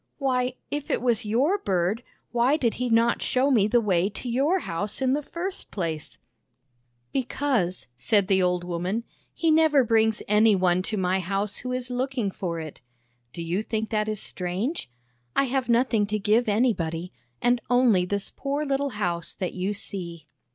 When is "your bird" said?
1.25-2.01